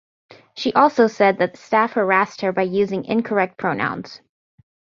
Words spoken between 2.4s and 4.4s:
her by using incorrect pronouns.